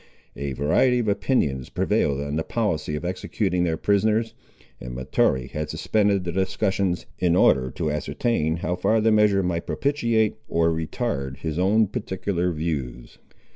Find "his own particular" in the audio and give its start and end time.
11.37-12.51